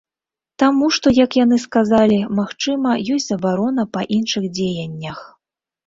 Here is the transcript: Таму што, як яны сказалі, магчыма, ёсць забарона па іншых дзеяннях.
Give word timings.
Таму 0.61 0.87
што, 0.97 1.07
як 1.17 1.37
яны 1.43 1.59
сказалі, 1.67 2.19
магчыма, 2.41 2.97
ёсць 3.19 3.29
забарона 3.31 3.89
па 3.95 4.01
іншых 4.21 4.53
дзеяннях. 4.61 5.19